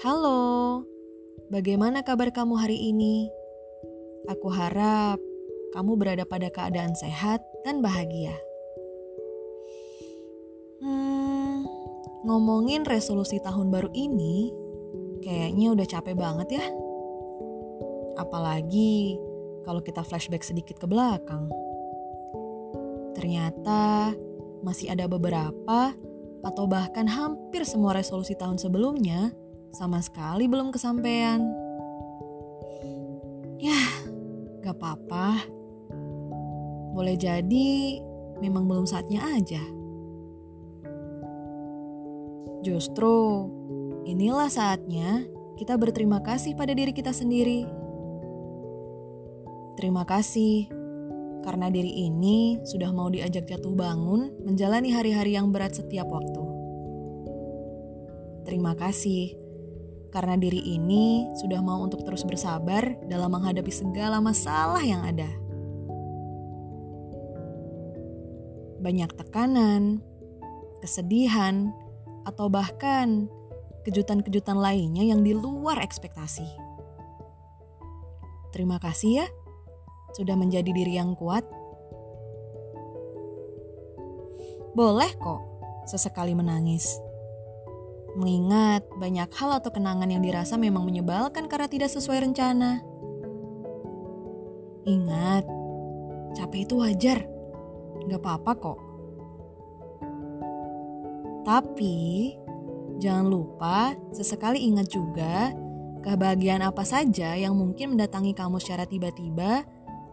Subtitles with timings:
[0.00, 0.80] Halo,
[1.52, 3.28] bagaimana kabar kamu hari ini?
[4.32, 5.20] Aku harap
[5.76, 8.32] kamu berada pada keadaan sehat dan bahagia.
[10.80, 11.68] Hmm,
[12.24, 14.48] ngomongin resolusi tahun baru ini,
[15.20, 16.64] kayaknya udah capek banget ya.
[18.16, 19.20] Apalagi
[19.68, 21.52] kalau kita flashback sedikit ke belakang.
[23.20, 24.16] Ternyata
[24.64, 25.92] masih ada beberapa
[26.40, 29.36] atau bahkan hampir semua resolusi tahun sebelumnya
[29.70, 31.42] sama sekali belum kesampaian.
[33.60, 33.80] Ya,
[34.64, 35.44] gak apa-apa.
[36.96, 38.00] Boleh jadi
[38.40, 39.62] memang belum saatnya aja.
[42.60, 43.48] Justru
[44.04, 45.24] inilah saatnya
[45.56, 47.68] kita berterima kasih pada diri kita sendiri.
[49.76, 50.68] Terima kasih
[51.40, 56.44] karena diri ini sudah mau diajak jatuh bangun menjalani hari-hari yang berat setiap waktu.
[58.44, 59.49] Terima kasih
[60.10, 65.30] karena diri ini sudah mau untuk terus bersabar dalam menghadapi segala masalah yang ada.
[68.82, 70.02] Banyak tekanan,
[70.82, 71.70] kesedihan,
[72.26, 73.30] atau bahkan
[73.86, 76.46] kejutan-kejutan lainnya yang di luar ekspektasi.
[78.50, 79.26] Terima kasih ya,
[80.18, 81.46] sudah menjadi diri yang kuat.
[84.74, 85.42] Boleh kok
[85.86, 87.09] sesekali menangis
[88.18, 92.82] mengingat banyak hal atau kenangan yang dirasa memang menyebalkan karena tidak sesuai rencana.
[94.88, 95.44] Ingat,
[96.34, 97.18] capek itu wajar,
[98.08, 98.78] gak apa-apa kok.
[101.44, 101.98] Tapi,
[103.00, 105.52] jangan lupa sesekali ingat juga
[106.00, 109.64] kebahagiaan apa saja yang mungkin mendatangi kamu secara tiba-tiba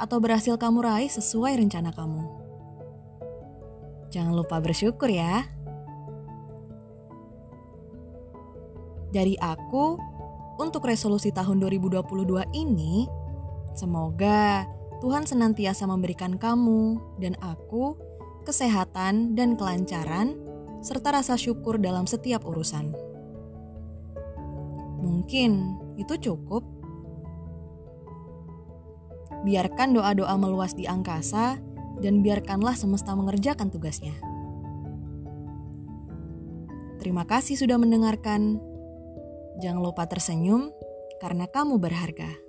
[0.00, 2.22] atau berhasil kamu raih sesuai rencana kamu.
[4.10, 5.53] Jangan lupa bersyukur ya.
[9.14, 9.94] Dari aku,
[10.58, 12.02] untuk resolusi tahun 2022
[12.50, 13.06] ini,
[13.78, 14.66] semoga
[14.98, 17.94] Tuhan senantiasa memberikan kamu dan aku
[18.42, 20.34] kesehatan dan kelancaran,
[20.82, 22.90] serta rasa syukur dalam setiap urusan.
[24.98, 26.66] Mungkin itu cukup.
[29.46, 31.60] Biarkan doa-doa meluas di angkasa,
[32.02, 34.16] dan biarkanlah semesta mengerjakan tugasnya.
[36.98, 38.73] Terima kasih sudah mendengarkan.
[39.58, 40.74] Jangan lupa tersenyum
[41.22, 42.43] karena kamu berharga.